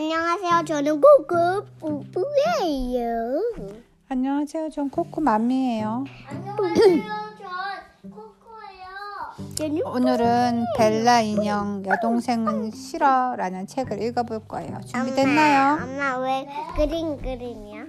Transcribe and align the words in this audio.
안녕하세요. 0.00 0.64
저는 0.64 0.98
코코 0.98 1.66
뿌뿌예요. 1.78 3.42
안녕하세요. 4.08 4.70
전 4.70 4.88
코코맘이에요. 4.88 6.04
안녕하세요. 6.26 7.02
전 8.00 8.10
코코예요. 8.10 9.84
오늘은 9.84 10.64
벨라 10.78 11.20
인형 11.20 11.84
여동생은 11.84 12.70
싫어라는 12.70 13.66
책을 13.66 14.00
읽어볼 14.00 14.48
거예요. 14.48 14.80
준비됐나요? 14.86 15.82
엄마, 15.82 15.84
엄마 15.84 16.16
왜 16.16 16.48
그림 16.76 17.18
그림이야? 17.18 17.84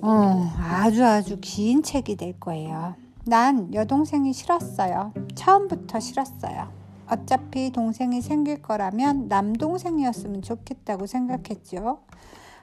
어, 0.00 0.52
아주 0.58 1.04
아주 1.04 1.36
긴 1.38 1.82
책이 1.82 2.16
될 2.16 2.40
거예요. 2.40 2.94
난 3.26 3.74
여동생이 3.74 4.32
싫었어요. 4.32 5.12
처음부터 5.34 6.00
싫었어요. 6.00 6.83
어차피 7.10 7.70
동생이 7.70 8.20
생길 8.20 8.62
거라면 8.62 9.28
남동생이었으면 9.28 10.42
좋겠다고 10.42 11.06
생각했죠. 11.06 12.00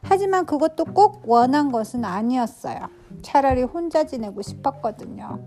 하지만 0.04 0.46
그것도 0.46 0.86
꼭 0.86 1.24
원한 1.28 1.72
것은 1.72 2.06
아니었어요. 2.06 2.80
차라리 3.22 3.64
혼자 3.64 4.06
지내고 4.06 4.42
싶었거든요. 4.42 5.40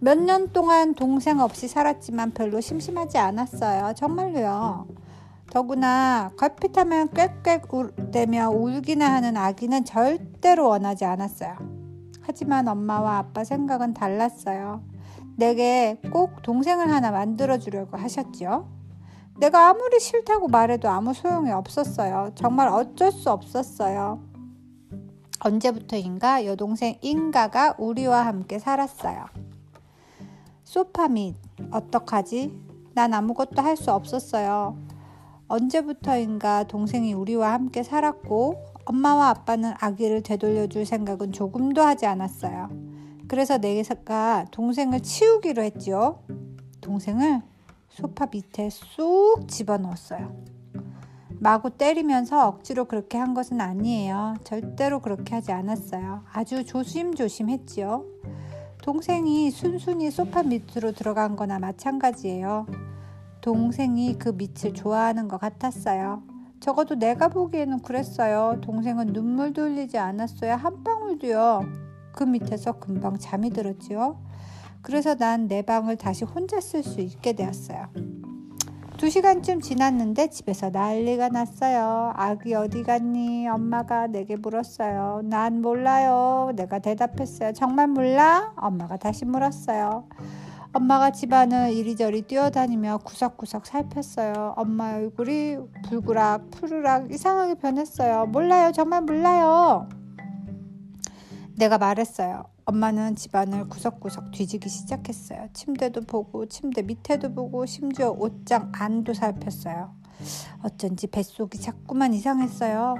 몇 0.00 0.16
년 0.18 0.52
동안 0.52 0.94
동생 0.94 1.40
없이 1.40 1.66
살았지만 1.66 2.32
별로 2.32 2.60
심심하지 2.60 3.18
않았어요. 3.18 3.94
정말로요. 3.94 4.86
더구나 5.50 6.30
걸핏하면 6.36 7.08
꽥꽥 7.08 8.12
대며 8.12 8.48
울기나 8.50 9.12
하는 9.12 9.36
아기는 9.36 9.84
절대로 9.84 10.68
원하지 10.68 11.04
않았어요. 11.04 11.56
하지만 12.20 12.68
엄마와 12.68 13.18
아빠 13.18 13.42
생각은 13.42 13.94
달랐어요. 13.94 14.82
내게 15.38 16.00
꼭 16.12 16.42
동생을 16.42 16.90
하나 16.90 17.12
만들어 17.12 17.58
주려고 17.58 17.96
하셨지요. 17.96 18.68
내가 19.38 19.68
아무리 19.68 20.00
싫다고 20.00 20.48
말해도 20.48 20.88
아무 20.88 21.14
소용이 21.14 21.52
없었어요. 21.52 22.32
정말 22.34 22.66
어쩔 22.66 23.12
수 23.12 23.30
없었어요. 23.30 24.20
언제부터인가 25.38 26.44
여동생 26.44 26.98
인가가 27.02 27.76
우리와 27.78 28.26
함께 28.26 28.58
살았어요. 28.58 29.26
소파 30.64 31.06
밑 31.06 31.36
어떡하지? 31.70 32.52
난 32.94 33.14
아무것도 33.14 33.62
할 33.62 33.76
수 33.76 33.92
없었어요. 33.92 34.76
언제부터인가 35.46 36.64
동생이 36.64 37.14
우리와 37.14 37.52
함께 37.52 37.84
살았고 37.84 38.56
엄마와 38.86 39.28
아빠는 39.28 39.74
아기를 39.78 40.24
되돌려 40.24 40.66
줄 40.66 40.84
생각은 40.84 41.30
조금도 41.30 41.80
하지 41.80 42.06
않았어요. 42.06 42.97
그래서 43.28 43.58
내가 43.58 44.46
동생을 44.50 45.00
치우기로 45.00 45.62
했죠. 45.62 46.22
동생을 46.80 47.42
소파 47.88 48.26
밑에 48.26 48.70
쏙 48.70 49.46
집어넣었어요. 49.48 50.34
마구 51.40 51.70
때리면서 51.70 52.48
억지로 52.48 52.86
그렇게 52.86 53.18
한 53.18 53.34
것은 53.34 53.60
아니에요. 53.60 54.36
절대로 54.44 55.00
그렇게 55.00 55.34
하지 55.34 55.52
않았어요. 55.52 56.24
아주 56.32 56.64
조심조심 56.64 57.50
했지요. 57.50 58.04
동생이 58.82 59.50
순순히 59.50 60.10
소파 60.10 60.42
밑으로 60.42 60.92
들어간 60.92 61.36
거나 61.36 61.58
마찬가지예요. 61.58 62.66
동생이 63.40 64.14
그 64.18 64.30
밑을 64.30 64.72
좋아하는 64.72 65.28
것 65.28 65.38
같았어요. 65.38 66.22
적어도 66.60 66.96
내가 66.96 67.28
보기에는 67.28 67.80
그랬어요. 67.82 68.60
동생은 68.62 69.08
눈물도 69.08 69.62
흘리지 69.62 69.98
않았어요. 69.98 70.54
한 70.54 70.82
방울도요. 70.82 71.87
그 72.18 72.24
밑에서 72.24 72.72
금방 72.72 73.16
잠이 73.16 73.50
들었지요. 73.50 74.18
그래서 74.82 75.14
난 75.14 75.46
내 75.46 75.62
방을 75.62 75.94
다시 75.96 76.24
혼자 76.24 76.60
쓸 76.60 76.82
수 76.82 77.00
있게 77.00 77.32
되었어요. 77.34 77.86
두 78.96 79.08
시간쯤 79.08 79.60
지났는데 79.60 80.28
집에서 80.30 80.70
난리가 80.70 81.28
났어요. 81.28 82.12
아기 82.16 82.54
어디 82.54 82.82
갔니? 82.82 83.46
엄마가 83.46 84.08
내게 84.08 84.34
물었어요. 84.34 85.20
난 85.26 85.62
몰라요. 85.62 86.50
내가 86.56 86.80
대답했어요. 86.80 87.52
정말 87.52 87.86
몰라? 87.86 88.52
엄마가 88.56 88.96
다시 88.96 89.24
물었어요. 89.24 90.08
엄마가 90.72 91.12
집안을 91.12 91.72
이리저리 91.72 92.22
뛰어다니며 92.22 92.98
구석구석 93.04 93.64
살폈어요. 93.64 94.54
엄마 94.56 94.94
얼굴이 94.96 95.58
불그락 95.88 96.50
푸르락 96.50 97.12
이상하게 97.12 97.54
변했어요. 97.54 98.26
몰라요. 98.26 98.72
정말 98.72 99.02
몰라요. 99.02 99.88
내가 101.58 101.76
말했어요. 101.76 102.44
엄마는 102.66 103.16
집안을 103.16 103.68
구석구석 103.68 104.30
뒤지기 104.30 104.68
시작했어요. 104.68 105.48
침대도 105.52 106.02
보고 106.02 106.46
침대 106.46 106.82
밑에도 106.82 107.34
보고 107.34 107.66
심지어 107.66 108.10
옷장 108.10 108.70
안도 108.72 109.12
살폈어요. 109.12 109.92
어쩐지 110.62 111.08
뱃속이 111.08 111.58
자꾸만 111.60 112.14
이상했어요. 112.14 112.94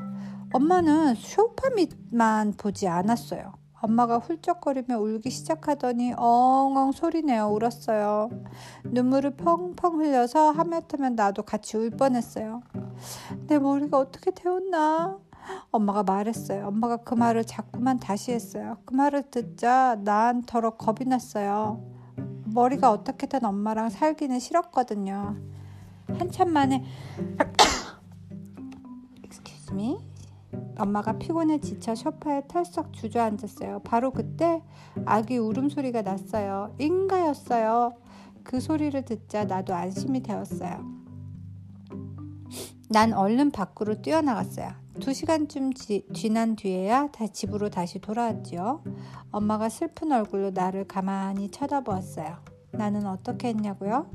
엄마는 0.52 1.14
소파 1.14 1.70
밑만 1.70 2.54
보지 2.56 2.88
않았어요. 2.88 3.52
엄마가 3.80 4.18
훌쩍거리며 4.18 4.98
울기 4.98 5.30
시작하더니 5.30 6.14
엉엉 6.16 6.90
소리내어 6.90 7.46
울었어요. 7.50 8.28
눈물을 8.82 9.36
펑펑 9.36 10.00
흘려서 10.00 10.50
하마터면 10.50 11.14
나도 11.14 11.44
같이 11.44 11.76
울 11.76 11.90
뻔했어요. 11.90 12.62
내 13.46 13.60
머리가 13.60 13.98
어떻게 13.98 14.32
되었나? 14.32 15.18
엄마가 15.70 16.02
말했어요. 16.02 16.66
엄마가 16.66 16.98
그 16.98 17.14
말을 17.14 17.44
자꾸만 17.44 17.98
다시 17.98 18.32
했어요. 18.32 18.78
그 18.84 18.94
말을 18.94 19.30
듣자 19.30 19.96
난 20.02 20.42
더러 20.42 20.76
겁이 20.76 21.08
났어요. 21.08 21.82
머리가 22.46 22.90
어떻게든 22.90 23.44
엄마랑 23.44 23.90
살기는 23.90 24.38
싫었거든요. 24.38 25.36
한참 26.18 26.52
만에 26.52 26.84
excuse 29.24 29.74
me. 29.74 29.98
엄마가 30.78 31.18
피곤해 31.18 31.60
지쳐 31.60 31.94
소파에 31.94 32.42
털썩 32.48 32.92
주저앉았어요. 32.92 33.80
바로 33.80 34.10
그때 34.10 34.62
아기 35.04 35.36
울음소리가 35.36 36.02
났어요. 36.02 36.74
인가였어요. 36.78 37.94
그 38.42 38.60
소리를 38.60 39.04
듣자 39.04 39.44
나도 39.44 39.74
안심이 39.74 40.22
되었어요. 40.22 40.98
난 42.88 43.12
얼른 43.12 43.50
밖으로 43.50 44.00
뛰어나갔어요. 44.00 44.87
두 45.00 45.12
시간쯤 45.12 45.74
지, 45.74 46.06
지난 46.12 46.56
뒤에야 46.56 47.08
다 47.12 47.26
집으로 47.26 47.70
다시 47.70 47.98
돌아왔지요. 47.98 48.82
엄마가 49.30 49.68
슬픈 49.68 50.12
얼굴로 50.12 50.50
나를 50.50 50.86
가만히 50.86 51.50
쳐다보았어요. 51.50 52.38
나는 52.72 53.06
어떻게 53.06 53.48
했냐고요? 53.48 54.10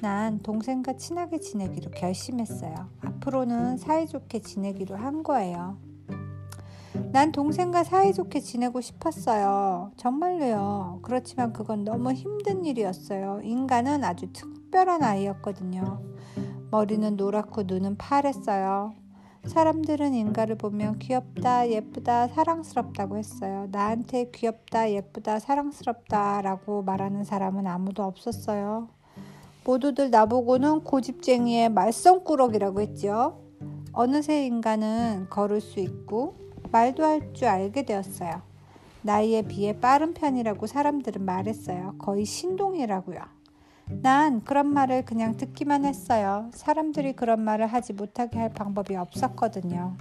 난 0.00 0.40
동생과 0.42 0.96
친하게 0.96 1.40
지내기로 1.40 1.90
결심했어요. 1.90 2.74
앞으로는 3.00 3.78
사이좋게 3.78 4.40
지내기로 4.40 4.96
한 4.96 5.22
거예요. 5.22 5.78
난 7.10 7.32
동생과 7.32 7.84
사이좋게 7.84 8.40
지내고 8.40 8.80
싶었어요. 8.80 9.92
정말로요. 9.96 11.00
그렇지만 11.02 11.52
그건 11.52 11.84
너무 11.84 12.12
힘든 12.12 12.64
일이었어요. 12.64 13.40
인간은 13.42 14.04
아주 14.04 14.32
특별한 14.32 15.02
아이였거든요. 15.02 16.02
머리는 16.70 17.16
노랗고 17.16 17.62
눈은 17.64 17.96
파랬어요. 17.96 18.92
사람들은 19.48 20.14
인가를 20.14 20.56
보면 20.56 20.98
귀엽다, 20.98 21.68
예쁘다, 21.70 22.28
사랑스럽다고 22.28 23.16
했어요. 23.16 23.68
나한테 23.72 24.30
귀엽다, 24.30 24.90
예쁘다, 24.90 25.38
사랑스럽다 25.38 26.42
라고 26.42 26.82
말하는 26.82 27.24
사람은 27.24 27.66
아무도 27.66 28.02
없었어요. 28.04 28.88
모두들 29.64 30.10
나보고는 30.10 30.84
고집쟁이의 30.84 31.70
말썽꾸러기라고 31.70 32.80
했죠. 32.80 33.42
어느새 33.92 34.46
인간은 34.46 35.26
걸을 35.30 35.60
수 35.60 35.80
있고 35.80 36.36
말도 36.70 37.04
할 37.04 37.32
줄 37.32 37.48
알게 37.48 37.84
되었어요. 37.84 38.42
나이에 39.02 39.42
비해 39.42 39.78
빠른 39.78 40.12
편이라고 40.14 40.66
사람들은 40.66 41.24
말했어요. 41.24 41.94
거의 41.98 42.24
신동이라고요. 42.24 43.37
난 43.90 44.42
그런 44.44 44.66
말을 44.66 45.04
그냥 45.04 45.36
듣기만 45.36 45.84
했어요. 45.84 46.50
사람들이 46.52 47.14
그런 47.14 47.40
말을 47.42 47.66
하지 47.66 47.92
못하게 47.92 48.38
할 48.38 48.50
방법이 48.50 48.96
없었거든요. 48.96 49.96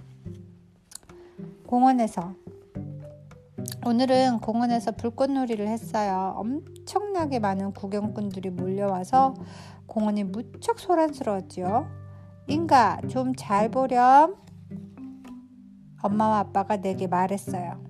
공원에서 1.65 2.33
오늘은 3.85 4.39
공원에서 4.39 4.91
불꽃놀이를 4.91 5.67
했어요. 5.67 6.33
엄청나게 6.37 7.39
많은 7.39 7.73
구경꾼들이 7.73 8.51
몰려와서 8.51 9.33
공원이 9.87 10.25
무척 10.25 10.79
소란스러웠지요. 10.79 11.89
인가 12.47 12.99
좀 13.09 13.33
잘 13.35 13.69
보렴. 13.69 14.35
엄마와 16.01 16.39
아빠가 16.39 16.77
내게 16.77 17.07
말했어요. 17.07 17.83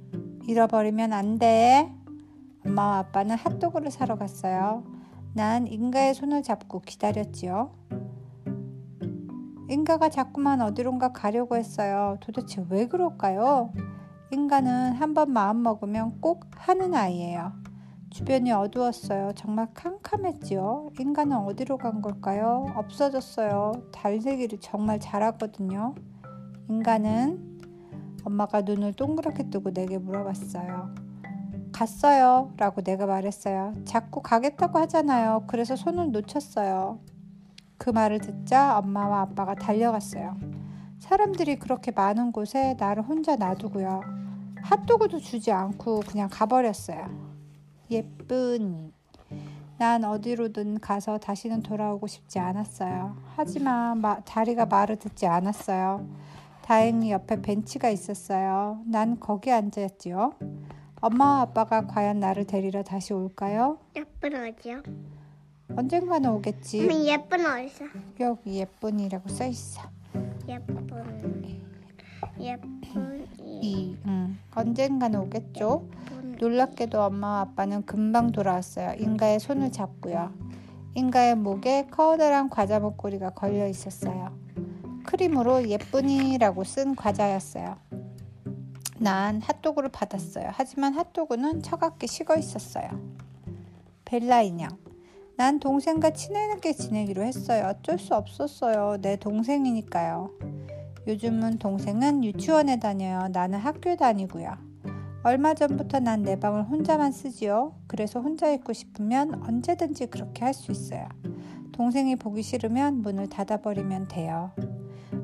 잃어버리면 0.47 1.13
안 1.13 1.37
돼. 1.37 1.93
엄마와 2.65 2.99
아빠는 2.99 3.35
핫도그를 3.35 3.91
사러 3.91 4.15
갔어요. 4.15 4.83
난 5.33 5.67
인가의 5.67 6.13
손을 6.13 6.43
잡고 6.43 6.81
기다렸지요. 6.81 7.71
인가가 9.69 10.09
자꾸만 10.09 10.61
어디론가 10.61 11.11
가려고 11.11 11.55
했어요. 11.57 12.17
도대체 12.21 12.65
왜 12.69 12.87
그럴까요? 12.87 13.73
인가는 14.31 14.93
한 14.93 15.13
번 15.13 15.31
마음 15.31 15.61
먹으면 15.63 16.19
꼭 16.21 16.45
하는 16.55 16.93
아이예요. 16.93 17.51
주변이 18.09 18.51
어두웠어요. 18.51 19.33
정말 19.35 19.67
캄캄했지요. 19.73 20.91
인간은 20.99 21.37
어디로 21.37 21.77
간 21.77 22.01
걸까요? 22.01 22.65
없어졌어요. 22.75 23.73
달리기를 23.91 24.59
정말 24.61 24.99
잘하거든요. 24.99 25.93
인간은 26.69 27.59
엄마가 28.23 28.61
눈을 28.61 28.93
동그랗게 28.93 29.49
뜨고 29.49 29.71
내게 29.73 29.97
물어봤어요. 29.97 31.06
갔어요. 31.71 32.53
라고 32.57 32.81
내가 32.81 33.05
말했어요. 33.05 33.73
자꾸 33.85 34.21
가겠다고 34.21 34.79
하잖아요. 34.79 35.43
그래서 35.47 35.75
손을 35.75 36.11
놓쳤어요. 36.11 36.99
그 37.77 37.89
말을 37.89 38.19
듣자 38.19 38.77
엄마와 38.77 39.21
아빠가 39.21 39.55
달려갔어요. 39.55 40.37
사람들이 40.99 41.59
그렇게 41.59 41.91
많은 41.91 42.31
곳에 42.31 42.75
나를 42.79 43.03
혼자 43.03 43.35
놔두고요. 43.35 44.01
핫도그도 44.63 45.19
주지 45.19 45.51
않고 45.51 46.01
그냥 46.01 46.27
가버렸어요. 46.31 47.07
예쁜. 47.91 48.91
난 49.77 50.03
어디로든 50.03 50.79
가서 50.79 51.19
다시는 51.19 51.61
돌아오고 51.61 52.07
싶지 52.07 52.39
않았어요. 52.39 53.15
하지만 53.35 54.01
마, 54.01 54.19
다리가 54.21 54.65
말을 54.65 54.95
듣지 54.95 55.27
않았어요. 55.27 56.07
다행히 56.63 57.11
옆에 57.11 57.41
벤치가 57.41 57.89
있었어요. 57.89 58.81
난 58.85 59.19
거기 59.19 59.51
앉았지요. 59.51 60.33
엄마와 61.01 61.41
아빠가 61.41 61.85
과연 61.85 62.19
나를 62.19 62.45
데리러 62.45 62.83
다시 62.83 63.13
올까요? 63.13 63.77
예쁜 63.95 64.35
어디요? 64.35 64.81
언젠가는 65.75 66.29
오겠지. 66.29 66.83
어머니 66.83 67.09
예쁜 67.09 67.45
어디서? 67.45 67.85
여기 68.19 68.59
예쁜이라고 68.59 69.29
써 69.29 69.45
있어. 69.45 69.81
예쁜 70.47 70.87
예쁜 72.39 73.27
이, 73.39 73.97
응. 74.05 74.37
언젠가는 74.53 75.19
오겠죠. 75.19 75.87
놀랍게도 76.39 77.01
엄마와 77.01 77.41
아빠는 77.41 77.85
금방 77.85 78.31
돌아왔어요. 78.31 78.93
인가의 78.99 79.39
손을 79.39 79.71
잡고요. 79.71 80.31
인가의 80.93 81.35
목에 81.35 81.87
커다란 81.89 82.49
과자 82.49 82.79
목걸이가 82.79 83.31
걸려 83.31 83.67
있었어요. 83.67 84.37
크림으로 85.05 85.67
예쁜이라고 85.67 86.63
쓴 86.63 86.95
과자였어요. 86.95 87.77
난 88.99 89.41
핫도그를 89.41 89.89
받았어요. 89.89 90.49
하지만 90.51 90.93
핫도그는 90.93 91.61
차갑게 91.61 92.07
식어 92.07 92.35
있었어요. 92.37 92.87
벨라 94.05 94.41
인형. 94.41 94.69
난 95.35 95.59
동생과 95.59 96.11
친하게 96.11 96.73
지내기로 96.73 97.23
했어요. 97.23 97.67
어쩔 97.67 97.99
수 97.99 98.15
없었어요. 98.15 98.97
내 99.01 99.17
동생이니까요. 99.17 100.31
요즘은 101.07 101.59
동생은 101.59 102.23
유치원에 102.23 102.79
다녀요. 102.79 103.27
나는 103.31 103.59
학교에 103.59 103.95
다니고요. 103.95 104.51
얼마 105.23 105.53
전부터 105.53 105.99
난 105.99 106.23
내 106.23 106.39
방을 106.39 106.63
혼자만 106.63 107.11
쓰지요. 107.11 107.75
그래서 107.87 108.19
혼자 108.19 108.51
있고 108.51 108.73
싶으면 108.73 109.43
언제든지 109.43 110.07
그렇게 110.07 110.43
할 110.45 110.53
수 110.53 110.71
있어요. 110.71 111.07
동생이 111.71 112.15
보기 112.15 112.41
싫으면 112.41 113.01
문을 113.03 113.29
닫아버리면 113.29 114.07
돼요. 114.07 114.51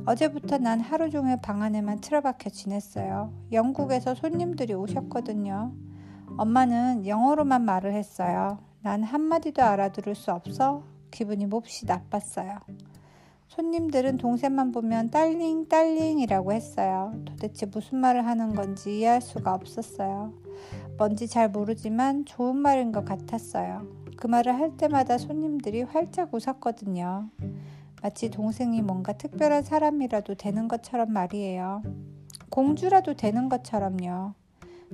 어제부터 0.05 0.57
난 0.57 0.81
하루 0.81 1.09
종일 1.09 1.37
방 1.41 1.61
안에만 1.61 2.01
틀어박혀 2.01 2.49
지냈어요. 2.49 3.33
영국에서 3.53 4.13
손님들이 4.15 4.73
오셨거든요. 4.73 5.71
엄마는 6.37 7.07
영어로만 7.07 7.63
말을 7.63 7.93
했어요. 7.93 8.59
난 8.81 9.01
한마디도 9.01 9.63
알아들을 9.63 10.13
수 10.15 10.31
없어 10.31 10.83
기분이 11.09 11.45
몹시 11.45 11.85
나빴어요. 11.85 12.59
손님들은 13.47 14.17
동생만 14.17 14.71
보면 14.73 15.09
딸링 15.09 15.69
딸링이라고 15.69 16.51
했어요. 16.51 17.13
도대체 17.23 17.65
무슨 17.67 17.99
말을 17.99 18.25
하는 18.25 18.55
건지 18.55 18.97
이해할 18.97 19.21
수가 19.21 19.53
없었어요. 19.53 20.33
뭔지 20.97 21.27
잘 21.27 21.49
모르지만 21.49 22.25
좋은 22.25 22.57
말인 22.57 22.91
것 22.91 23.05
같았어요. 23.05 23.87
그 24.17 24.27
말을 24.27 24.53
할 24.53 24.75
때마다 24.75 25.17
손님들이 25.17 25.83
활짝 25.83 26.33
웃었거든요. 26.33 27.29
마치 28.03 28.29
동생이 28.29 28.81
뭔가 28.81 29.13
특별한 29.13 29.63
사람이라도 29.63 30.35
되는 30.35 30.67
것처럼 30.67 31.13
말이에요. 31.13 31.81
공주라도 32.49 33.13
되는 33.13 33.47
것처럼요. 33.47 34.33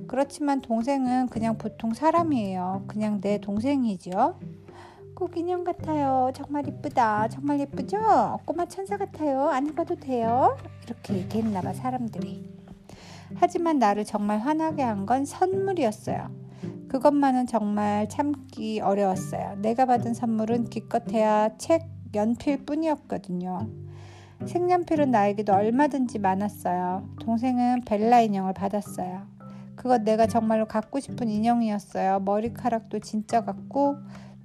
그렇지만 0.06 0.60
동생은 0.60 1.26
그냥 1.26 1.58
보통 1.58 1.92
사람이에요. 1.92 2.84
그냥 2.86 3.20
내 3.20 3.38
동생이죠. 3.38 4.38
꼭 5.16 5.36
인형 5.36 5.64
같아요. 5.64 6.30
정말 6.36 6.68
이쁘다. 6.68 7.26
정말 7.28 7.58
예쁘죠? 7.58 8.38
꼬마 8.44 8.66
천사 8.66 8.96
같아요. 8.96 9.48
안 9.48 9.66
입어도 9.66 9.96
돼요. 9.96 10.56
이렇게 10.86 11.14
얘기했나봐 11.14 11.72
사람들이. 11.72 12.48
하지만 13.34 13.80
나를 13.80 14.04
정말 14.04 14.38
화나게 14.38 14.82
한 14.84 15.04
건 15.04 15.24
선물이었어요. 15.24 16.30
그것만은 16.88 17.48
정말 17.48 18.08
참기 18.08 18.78
어려웠어요. 18.80 19.56
내가 19.56 19.84
받은 19.86 20.14
선물은 20.14 20.70
기껏해야 20.70 21.56
책, 21.58 21.88
연필 22.14 22.64
뿐이었거든요. 22.64 23.68
색연필은 24.46 25.10
나에게도 25.10 25.52
얼마든지 25.52 26.18
많았어요. 26.18 27.08
동생은 27.20 27.82
벨라 27.84 28.20
인형을 28.20 28.54
받았어요. 28.54 29.26
그것 29.76 30.02
내가 30.02 30.26
정말로 30.26 30.66
갖고 30.66 30.98
싶은 31.00 31.28
인형이었어요. 31.28 32.20
머리카락도 32.20 33.00
진짜 33.00 33.44
같고 33.44 33.96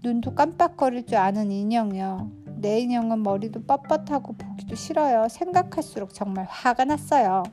눈도 0.03 0.35
깜빡거릴 0.35 1.05
줄 1.05 1.17
아는 1.17 1.51
인형이요. 1.51 2.31
내 2.57 2.79
인형은 2.79 3.23
머리도 3.23 3.63
뻣뻣하고 3.63 4.37
보기도 4.37 4.75
싫어요. 4.75 5.27
생각할수록 5.29 6.13
정말 6.13 6.45
화가 6.49 6.85
났어요. 6.85 7.43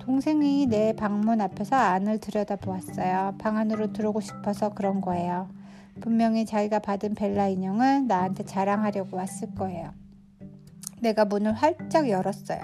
동생이 0.00 0.66
내 0.66 0.92
방문 0.94 1.40
앞에서 1.40 1.76
안을 1.76 2.18
들여다보았어요. 2.18 3.36
방 3.38 3.56
안으로 3.56 3.92
들어오고 3.92 4.20
싶어서 4.20 4.70
그런 4.70 5.00
거예요. 5.00 5.48
분명히 6.00 6.46
자기가 6.46 6.78
받은 6.78 7.14
벨라 7.14 7.48
인형을 7.48 8.06
나한테 8.06 8.44
자랑하려고 8.44 9.16
왔을 9.16 9.54
거예요. 9.54 9.92
내가 11.00 11.24
문을 11.24 11.52
활짝 11.52 12.08
열었어요. 12.08 12.60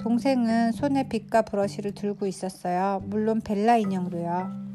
동생은 0.00 0.72
손에 0.72 1.08
빗과 1.08 1.42
브러쉬를 1.42 1.92
들고 1.94 2.26
있었어요. 2.26 3.02
물론 3.06 3.40
벨라 3.40 3.76
인형도요. 3.76 4.68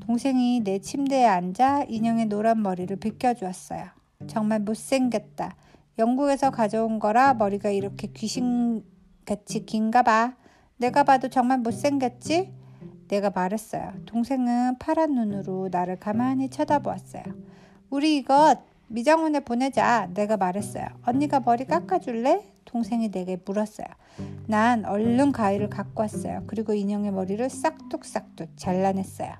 동생이 0.00 0.60
내 0.64 0.78
침대에 0.80 1.26
앉아 1.26 1.84
인형의 1.88 2.26
노란 2.26 2.62
머리를 2.62 2.94
빗겨주었어요. 2.96 3.86
정말 4.26 4.60
못생겼다. 4.60 5.56
영국에서 5.98 6.50
가져온 6.50 6.98
거라 6.98 7.34
머리가 7.34 7.70
이렇게 7.70 8.08
귀신같이 8.08 9.66
긴가 9.66 10.02
봐. 10.02 10.34
내가 10.78 11.04
봐도 11.04 11.28
정말 11.28 11.58
못생겼지? 11.58 12.52
내가 13.10 13.30
말했어요. 13.30 13.92
동생은 14.06 14.78
파란 14.78 15.14
눈으로 15.14 15.68
나를 15.70 15.98
가만히 15.98 16.48
쳐다보았어요. 16.48 17.24
우리 17.90 18.16
이것 18.16 18.58
미장원에 18.86 19.40
보내자. 19.40 20.08
내가 20.14 20.36
말했어요. 20.36 20.86
언니가 21.04 21.40
머리 21.40 21.64
깎아줄래? 21.64 22.42
동생이 22.64 23.10
내게 23.10 23.36
물었어요. 23.44 23.86
난 24.46 24.84
얼른 24.84 25.32
가위를 25.32 25.70
갖고 25.70 26.02
왔어요. 26.02 26.44
그리고 26.46 26.72
인형의 26.72 27.12
머리를 27.12 27.48
싹둑싹둑 27.50 28.56
잘라냈어요. 28.56 29.32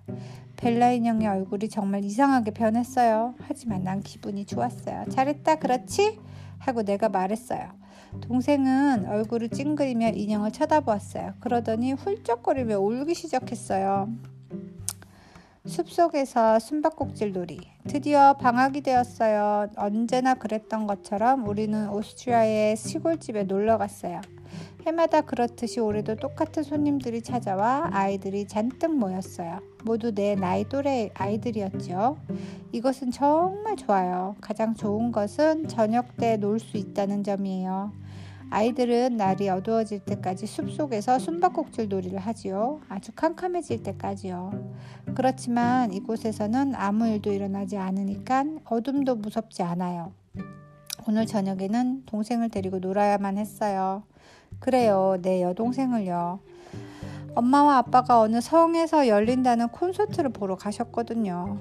벨라 0.56 0.90
인형의 0.90 1.28
얼굴이 1.28 1.68
정말 1.68 2.04
이상하게 2.04 2.50
변했어요. 2.50 3.34
하지만 3.40 3.84
난 3.84 4.00
기분이 4.02 4.46
좋았어요. 4.46 5.06
잘했다, 5.10 5.56
그렇지? 5.56 6.18
하고 6.60 6.82
내가 6.82 7.08
말했어요. 7.08 7.70
동생은 8.22 9.06
얼굴을 9.06 9.48
찡그리며 9.50 10.10
인형을 10.10 10.52
쳐다보았어요. 10.52 11.34
그러더니 11.40 11.92
훌쩍거리며 11.92 12.78
울기 12.78 13.14
시작했어요. 13.14 14.08
숲속에서 15.66 16.58
숨바꼭질 16.58 17.32
놀이. 17.32 17.60
드디어 17.86 18.34
방학이 18.34 18.80
되었어요. 18.80 19.68
언제나 19.76 20.34
그랬던 20.34 20.86
것처럼 20.86 21.46
우리는 21.46 21.88
오스트리아의 21.90 22.76
시골집에 22.76 23.44
놀러 23.44 23.78
갔어요. 23.78 24.20
해마다 24.86 25.20
그렇듯이 25.20 25.80
올해도 25.80 26.16
똑같은 26.16 26.62
손님들이 26.62 27.22
찾아와 27.22 27.88
아이들이 27.92 28.46
잔뜩 28.46 28.94
모였어요. 28.96 29.60
모두 29.84 30.14
내 30.14 30.34
나이 30.34 30.64
또래 30.64 31.10
아이들이었죠. 31.14 32.16
이것은 32.72 33.10
정말 33.10 33.76
좋아요. 33.76 34.36
가장 34.40 34.74
좋은 34.74 35.12
것은 35.12 35.68
저녁 35.68 36.16
때 36.16 36.36
놀 36.36 36.58
수 36.60 36.76
있다는 36.76 37.24
점이에요. 37.24 37.92
아이들은 38.52 39.16
날이 39.16 39.48
어두워질 39.48 40.00
때까지 40.00 40.46
숲속에서 40.46 41.18
숨바꼭질 41.20 41.88
놀이를 41.88 42.18
하지요. 42.18 42.80
아주 42.88 43.12
캄캄해질 43.12 43.82
때까지요. 43.84 44.50
그렇지만 45.14 45.92
이곳에서는 45.92 46.74
아무 46.74 47.06
일도 47.06 47.32
일어나지 47.32 47.76
않으니까 47.76 48.44
어둠도 48.64 49.16
무섭지 49.16 49.62
않아요. 49.62 50.12
오늘 51.06 51.26
저녁에는 51.26 52.02
동생을 52.06 52.48
데리고 52.50 52.78
놀아야만 52.80 53.38
했어요. 53.38 54.02
그래요, 54.60 55.16
내 55.22 55.42
여동생을요. 55.42 56.38
엄마와 57.34 57.78
아빠가 57.78 58.20
어느 58.20 58.40
성에서 58.40 59.08
열린다는 59.08 59.68
콘서트를 59.68 60.30
보러 60.30 60.56
가셨거든요. 60.56 61.58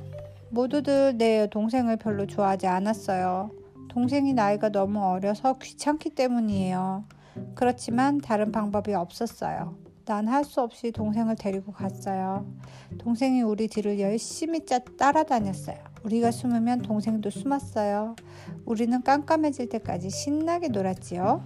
모두들 0.49 1.17
내 1.17 1.47
동생을 1.47 1.97
별로 1.97 2.25
좋아하지 2.27 2.67
않았어요. 2.67 3.51
동생이 3.89 4.33
나이가 4.33 4.69
너무 4.69 5.03
어려서 5.03 5.57
귀찮기 5.59 6.11
때문이에요. 6.11 7.05
그렇지만 7.55 8.19
다른 8.19 8.51
방법이 8.51 8.93
없었어요. 8.93 9.75
난 10.05 10.27
할 10.27 10.43
수 10.43 10.61
없이 10.61 10.91
동생을 10.91 11.35
데리고 11.35 11.71
갔어요. 11.71 12.45
동생이 12.97 13.43
우리 13.43 13.67
뒤를 13.67 13.99
열심히 13.99 14.65
짜 14.65 14.79
따라다녔어요. 14.79 15.77
우리가 16.03 16.31
숨으면 16.31 16.81
동생도 16.81 17.29
숨었어요. 17.29 18.15
우리는 18.65 19.03
깜깜해질 19.03 19.69
때까지 19.69 20.09
신나게 20.09 20.69
놀았지요. 20.69 21.43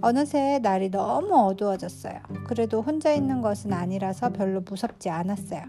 어느새 0.00 0.58
날이 0.60 0.90
너무 0.90 1.34
어두워졌어요. 1.48 2.18
그래도 2.46 2.82
혼자 2.82 3.12
있는 3.12 3.40
것은 3.40 3.72
아니라서 3.72 4.30
별로 4.30 4.60
무섭지 4.60 5.10
않았어요. 5.10 5.62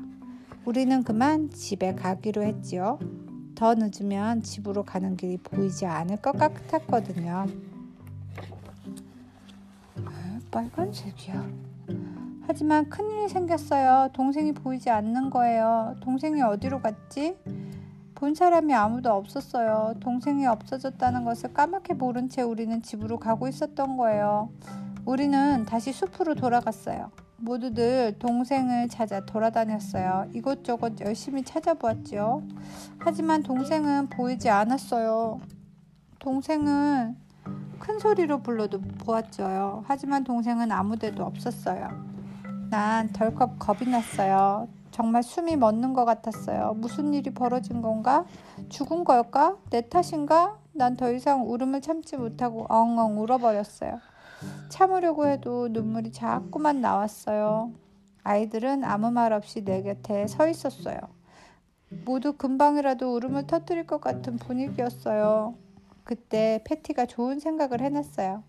우리는 0.65 1.03
그만 1.03 1.49
집에 1.49 1.93
가기로 1.95 2.43
했지요. 2.43 2.99
더 3.55 3.75
늦으면 3.75 4.41
집으로 4.41 4.83
가는 4.83 5.15
길이 5.17 5.37
보이지 5.37 5.85
않을 5.85 6.17
것 6.17 6.31
같았거든요. 6.31 7.47
빨간색이야. 10.51 11.49
하지만 12.47 12.89
큰일이 12.89 13.29
생겼어요. 13.29 14.09
동생이 14.11 14.51
보이지 14.51 14.89
않는 14.89 15.29
거예요. 15.29 15.95
동생이 16.01 16.41
어디로 16.41 16.81
갔지? 16.81 17.37
본 18.21 18.35
사람이 18.35 18.71
아무도 18.75 19.11
없었어요. 19.13 19.95
동생이 19.99 20.45
없어졌다는 20.45 21.25
것을 21.25 21.55
까맣게 21.55 21.95
모른 21.95 22.29
채 22.29 22.43
우리는 22.43 22.79
집으로 22.83 23.17
가고 23.17 23.47
있었던 23.47 23.97
거예요. 23.97 24.51
우리는 25.05 25.65
다시 25.65 25.91
숲으로 25.91 26.35
돌아갔어요. 26.35 27.09
모두들 27.37 28.19
동생을 28.19 28.89
찾아 28.89 29.25
돌아다녔어요. 29.25 30.27
이곳저곳 30.35 31.01
열심히 31.01 31.41
찾아보았지요. 31.41 32.43
하지만 32.99 33.41
동생은 33.41 34.09
보이지 34.09 34.51
않았어요. 34.51 35.39
동생은 36.19 37.15
큰 37.79 37.97
소리로 37.97 38.43
불러도 38.43 38.81
보았죠요. 38.81 39.83
하지만 39.87 40.23
동생은 40.23 40.71
아무 40.71 40.95
데도 40.95 41.23
없었어요. 41.23 41.89
난 42.69 43.11
덜컥 43.13 43.57
겁이 43.57 43.89
났어요. 43.89 44.67
정말 44.91 45.23
숨이 45.23 45.55
멎는 45.55 45.93
것 45.93 46.05
같았어요. 46.05 46.73
무슨 46.77 47.13
일이 47.13 47.29
벌어진 47.31 47.81
건가? 47.81 48.25
죽은 48.69 49.03
걸까? 49.03 49.57
내 49.69 49.81
탓인가? 49.87 50.57
난 50.73 50.95
더 50.95 51.11
이상 51.11 51.49
울음을 51.49 51.81
참지 51.81 52.17
못하고 52.17 52.65
엉엉 52.69 53.19
울어버렸어요. 53.21 53.99
참으려고 54.69 55.27
해도 55.27 55.67
눈물이 55.69 56.11
자꾸만 56.11 56.81
나왔어요. 56.81 57.71
아이들은 58.23 58.83
아무 58.83 59.11
말 59.11 59.33
없이 59.33 59.63
내 59.63 59.81
곁에 59.81 60.27
서 60.27 60.47
있었어요. 60.47 60.97
모두 62.05 62.33
금방이라도 62.33 63.15
울음을 63.15 63.47
터뜨릴 63.47 63.85
것 63.85 63.99
같은 63.99 64.37
분위기였어요. 64.37 65.55
그때 66.03 66.61
패티가 66.65 67.05
좋은 67.05 67.39
생각을 67.39 67.81
해놨어요. 67.81 68.43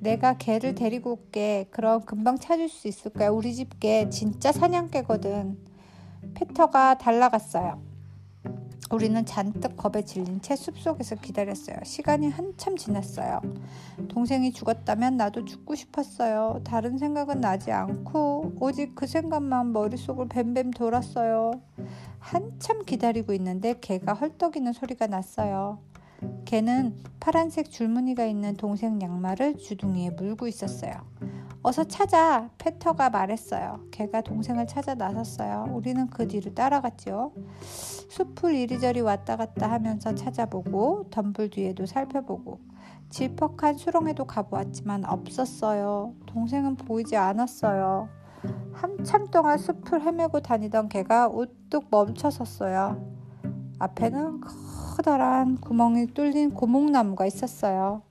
내가 0.00 0.36
개를 0.36 0.74
데리고 0.74 1.12
올게. 1.12 1.66
그럼 1.70 2.02
금방 2.02 2.38
찾을 2.38 2.68
수 2.68 2.88
있을 2.88 3.12
거야. 3.12 3.30
우리 3.30 3.54
집 3.54 3.78
개 3.78 4.08
진짜 4.10 4.50
사냥개거든. 4.52 5.69
페터가 6.34 6.98
달라갔어요. 6.98 7.90
우리는 8.90 9.24
잔뜩 9.24 9.76
겁에 9.76 10.04
질린 10.04 10.40
채 10.40 10.56
숲속에서 10.56 11.14
기다렸어요. 11.16 11.76
시간이 11.84 12.28
한참 12.28 12.76
지났어요. 12.76 13.40
동생이 14.08 14.52
죽었다면 14.52 15.16
나도 15.16 15.44
죽고 15.44 15.76
싶었어요. 15.76 16.60
다른 16.64 16.98
생각은 16.98 17.40
나지 17.40 17.70
않고 17.70 18.54
오직 18.58 18.96
그 18.96 19.06
생각만 19.06 19.72
머릿속을 19.72 20.26
뱀뱀 20.28 20.72
돌았어요. 20.72 21.52
한참 22.18 22.84
기다리고 22.84 23.32
있는데 23.34 23.78
개가 23.80 24.14
헐떡이는 24.14 24.72
소리가 24.72 25.06
났어요. 25.06 25.78
개는 26.44 26.96
파란색 27.20 27.70
줄무늬가 27.70 28.24
있는 28.26 28.56
동생 28.56 29.00
양말을 29.00 29.58
주둥이에 29.58 30.10
물고 30.10 30.48
있었어요. 30.48 30.94
어서 31.62 31.84
찾아! 31.84 32.48
페터가 32.56 33.10
말했어요. 33.10 33.80
개가 33.90 34.22
동생을 34.22 34.66
찾아 34.66 34.94
나섰어요. 34.94 35.66
우리는 35.72 36.08
그 36.08 36.26
뒤로 36.26 36.54
따라갔죠. 36.54 37.34
숲을 37.60 38.54
이리저리 38.54 39.02
왔다 39.02 39.36
갔다 39.36 39.70
하면서 39.70 40.14
찾아보고 40.14 41.10
덤불 41.10 41.50
뒤에도 41.50 41.84
살펴보고 41.84 42.60
질퍽한 43.10 43.76
수렁에도 43.76 44.24
가보았지만 44.24 45.04
없었어요. 45.04 46.14
동생은 46.26 46.76
보이지 46.76 47.18
않았어요. 47.18 48.08
한참 48.72 49.26
동안 49.30 49.58
숲을 49.58 50.00
헤매고 50.00 50.40
다니던 50.40 50.88
개가 50.88 51.28
우뚝 51.28 51.88
멈춰섰어요. 51.90 53.06
앞에는 53.78 54.40
커다란 54.96 55.56
구멍이 55.60 56.08
뚫린 56.14 56.54
고목나무가 56.54 57.26
있었어요. 57.26 58.02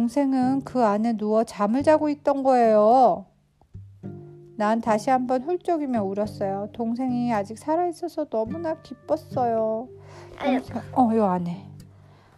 동생은 0.00 0.60
그 0.64 0.84
안에 0.84 1.14
누워 1.14 1.42
잠을 1.44 1.82
자고 1.82 2.10
있던 2.10 2.42
거예요. 2.42 3.24
난 4.56 4.82
다시 4.82 5.08
한번 5.08 5.42
훌쩍이며 5.42 6.02
울었어요. 6.02 6.68
동생이 6.74 7.32
아직 7.32 7.56
살아있어서 7.56 8.26
너무나 8.26 8.74
기뻤어요. 8.82 9.88
동생, 10.38 10.82
어, 10.92 11.16
요 11.16 11.24
안에. 11.24 11.66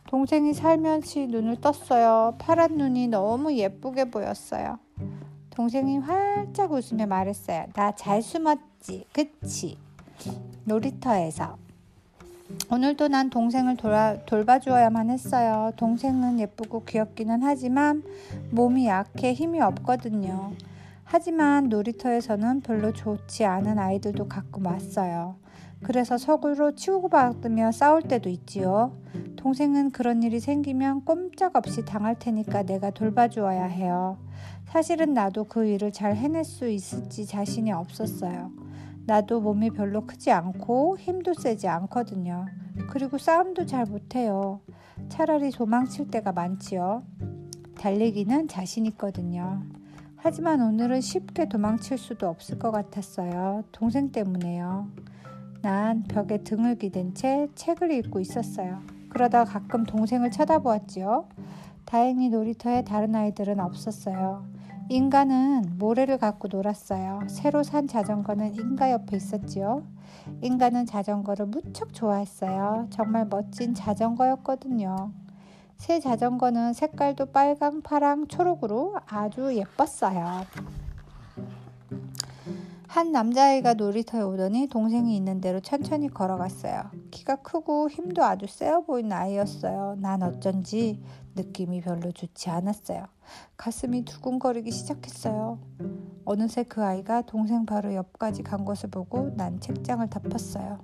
동생이 0.07 0.55
살며시 0.55 1.27
눈을 1.27 1.61
떴어요. 1.61 2.37
파란 2.38 2.77
눈이 2.77 3.09
너무 3.09 3.53
예쁘게 3.53 4.05
보였어요. 4.12 4.79
동생이 5.50 5.99
활짝 5.99 6.71
웃으며 6.71 7.07
말했어요. 7.07 7.67
나 7.75 7.91
잘 7.91 8.23
숨었지, 8.23 9.05
그치? 9.12 9.77
놀이터에서. 10.65 11.57
오늘도 12.71 13.09
난 13.09 13.28
동생을 13.31 13.76
돌아, 13.76 14.17
돌봐주어야만 14.25 15.11
했어요. 15.11 15.73
동생은 15.76 16.40
예쁘고 16.40 16.85
귀엽기는 16.85 17.43
하지만 17.43 18.02
몸이 18.50 18.87
약해 18.87 19.33
힘이 19.33 19.61
없거든요. 19.61 20.52
하지만 21.05 21.69
놀이터에서는 21.69 22.61
별로 22.62 22.93
좋지 22.93 23.45
않은 23.45 23.78
아이들도 23.78 24.28
가끔 24.28 24.67
왔어요. 24.67 25.37
그래서 25.83 26.19
서구로 26.19 26.75
치고받으며 26.75 27.73
싸울 27.73 28.02
때도 28.02 28.28
있지요. 28.31 28.93
동생은 29.37 29.90
그런 29.90 30.23
일이 30.23 30.40
생기면 30.40 31.05
꼼짝없이 31.05 31.85
당할 31.85 32.19
테니까 32.19 32.64
내가 32.64 32.90
돌봐주어야 32.90 33.64
해요. 33.64 34.19
사실은 34.67 35.14
나도 35.14 35.45
그 35.45 35.67
일을 35.67 35.93
잘 35.93 36.17
해낼 36.17 36.45
수 36.45 36.69
있을지 36.69 37.25
자신이 37.26 37.73
없었어요. 37.73 38.50
나도 39.09 39.41
몸이 39.41 39.71
별로 39.71 40.05
크지 40.05 40.31
않고 40.31 40.99
힘도 40.99 41.33
세지 41.33 41.67
않거든요. 41.67 42.45
그리고 42.91 43.17
싸움도 43.17 43.65
잘 43.65 43.87
못해요. 43.87 44.61
차라리 45.09 45.50
도망칠 45.50 46.11
때가 46.11 46.33
많지요. 46.33 47.03
달리기는 47.79 48.49
자신 48.49 48.85
있거든요. 48.85 49.62
하지만 50.17 50.61
오늘은 50.61 51.00
쉽게 51.00 51.49
도망칠 51.49 51.97
수도 51.97 52.29
없을 52.29 52.59
것 52.59 52.71
같았어요. 52.71 53.65
동생 53.73 54.12
때문에요. 54.12 54.88
난 55.62 56.03
벽에 56.03 56.43
등을 56.45 56.77
기댄 56.77 57.15
채 57.15 57.49
책을 57.55 57.91
읽고 57.91 58.21
있었어요. 58.21 58.83
그러다 59.09 59.45
가끔 59.45 59.85
동생을 59.85 60.31
쳐다보았지요. 60.31 61.31
다행히 61.87 62.29
놀이터에 62.29 62.85
다른 62.85 63.15
아이들은 63.15 63.59
없었어요. 63.59 64.58
인간은 64.90 65.76
모래를 65.78 66.16
갖고 66.16 66.49
놀았어요. 66.49 67.21
새로 67.28 67.62
산 67.62 67.87
자전거는 67.87 68.54
인가 68.54 68.90
옆에 68.90 69.16
있었지요. 69.18 69.83
인간은 70.40 70.87
자전거를 70.87 71.47
무척 71.47 71.92
좋아했어요. 71.92 72.87
정말 72.90 73.26
멋진 73.26 73.75
자전거였거든요. 73.75 75.12
새 75.76 76.00
자전거는 76.00 76.73
색깔도 76.73 77.26
빨강, 77.26 77.83
파랑, 77.83 78.28
초록으로 78.28 78.97
아주 79.07 79.54
예뻤어요. 79.54 80.47
한 82.88 83.12
남자아이가 83.12 83.75
놀이터에 83.75 84.23
오더니 84.23 84.66
동생이 84.66 85.14
있는 85.14 85.42
대로 85.42 85.61
천천히 85.61 86.09
걸어갔어요. 86.09 86.85
키가 87.11 87.37
크고 87.37 87.90
힘도 87.90 88.25
아주 88.25 88.47
세어 88.49 88.80
보이는 88.80 89.12
아이였어요. 89.12 89.97
난 90.00 90.23
어쩐지 90.23 90.99
느낌이 91.37 91.83
별로 91.83 92.11
좋지 92.11 92.49
않았어요. 92.49 93.04
가슴이 93.59 94.07
두근거리기 94.07 94.71
시작했어요. 94.71 95.59
어느새 96.25 96.62
그 96.62 96.83
아이가 96.83 97.21
동생 97.21 97.66
바로 97.66 97.92
옆까지 97.95 98.42
간 98.42 98.64
것을 98.64 98.88
보고 98.88 99.35
난 99.37 99.61
책장을 99.61 100.09
덮었어요. 100.09 100.78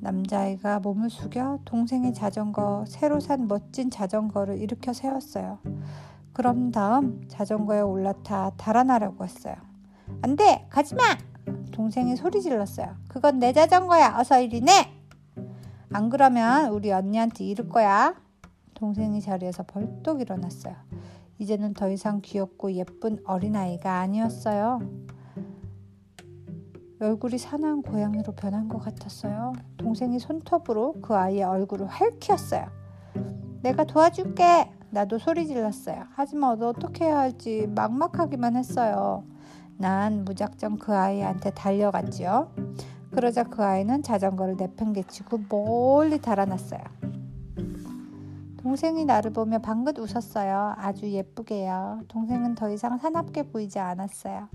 남자아이가 0.00 0.80
몸을 0.80 1.08
숙여 1.08 1.58
동생의 1.64 2.12
자전거, 2.12 2.84
새로 2.86 3.20
산 3.20 3.48
멋진 3.48 3.88
자전거를 3.88 4.58
일으켜 4.60 4.92
세웠어요. 4.92 5.60
그럼 6.34 6.70
다음 6.72 7.26
자전거에 7.28 7.80
올라타 7.80 8.50
달아나려고 8.58 9.24
했어요. 9.24 9.71
안 10.22 10.36
돼! 10.36 10.64
가지 10.70 10.94
마! 10.94 11.02
동생이 11.72 12.14
소리 12.14 12.40
질렀어요. 12.40 12.94
그건 13.08 13.40
내 13.40 13.52
자전거야. 13.52 14.16
어서 14.18 14.40
이리 14.40 14.60
내! 14.60 14.72
안 15.92 16.10
그러면 16.10 16.70
우리 16.70 16.92
언니한테 16.92 17.44
이를 17.44 17.68
거야. 17.68 18.14
동생이 18.74 19.20
자리에서 19.20 19.64
벌떡 19.64 20.20
일어났어요. 20.20 20.76
이제는 21.38 21.74
더 21.74 21.90
이상 21.90 22.20
귀엽고 22.22 22.72
예쁜 22.74 23.18
어린아이가 23.24 23.98
아니었어요. 23.98 24.80
얼굴이 27.00 27.36
사나운 27.36 27.82
고양이로 27.82 28.32
변한 28.36 28.68
것 28.68 28.78
같았어요. 28.78 29.54
동생이 29.76 30.20
손톱으로 30.20 31.00
그 31.02 31.16
아이의 31.16 31.42
얼굴을 31.42 31.88
핥혔어요. 31.88 32.68
내가 33.62 33.82
도와줄게! 33.82 34.70
나도 34.90 35.18
소리 35.18 35.48
질렀어요. 35.48 36.04
하지만 36.14 36.62
어떻게 36.62 37.06
해야 37.06 37.18
할지 37.18 37.66
막막하기만 37.74 38.54
했어요. 38.54 39.24
난 39.82 40.24
무작정 40.24 40.78
그 40.78 40.94
아이한테 40.96 41.50
달려갔지요. 41.50 42.52
그러자 43.10 43.42
그 43.42 43.64
아이는 43.64 44.04
자전거를 44.04 44.54
내팽개치고 44.56 45.40
멀리 45.48 46.20
달아났어요. 46.20 46.80
동생이 48.58 49.04
나를 49.04 49.32
보며 49.32 49.58
방긋 49.58 49.98
웃었어요. 49.98 50.74
아주 50.76 51.10
예쁘게요. 51.10 52.02
동생은 52.06 52.54
더 52.54 52.70
이상 52.70 52.96
사납게 52.96 53.50
보이지 53.50 53.80
않았어요. 53.80 54.46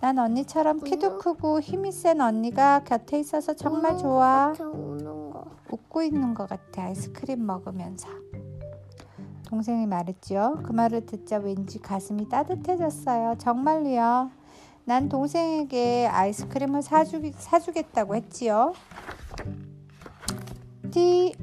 난 0.00 0.18
언니처럼 0.18 0.80
키도 0.80 1.18
크고 1.18 1.60
힘이 1.60 1.92
센 1.92 2.20
언니가 2.20 2.80
곁에 2.82 3.20
있어서 3.20 3.54
정말 3.54 3.96
좋아. 3.96 4.52
웃고 5.70 6.02
있는 6.02 6.34
것 6.34 6.48
같아. 6.48 6.82
아이스크림 6.82 7.46
먹으면서. 7.46 8.08
동생이 9.46 9.86
말했지요. 9.86 10.62
그 10.64 10.72
말을 10.72 11.06
듣자 11.06 11.38
왠지 11.38 11.78
가슴이 11.78 12.28
따뜻해졌어요. 12.28 13.36
정말로요. 13.38 14.42
난 14.86 15.08
동생에게 15.08 16.06
아이스크림을 16.08 16.82
사주, 16.82 17.32
사주겠다고 17.34 18.14
했지요. 18.16 18.74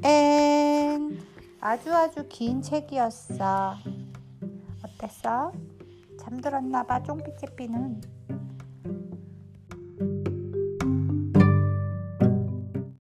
End. 0.04 1.20
아주 1.60 1.92
아주 1.92 2.26
긴 2.28 2.62
책이었어. 2.62 3.74
어땠어? 4.84 5.52
잠들었나봐, 6.20 7.02
쫑삐째삐는. 7.02 8.11